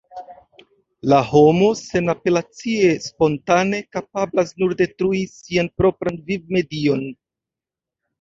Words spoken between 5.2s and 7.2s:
sian propran vivmedion.